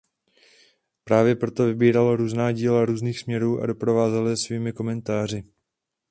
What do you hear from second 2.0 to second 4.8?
různá díla různých směrů a doprovázel je svými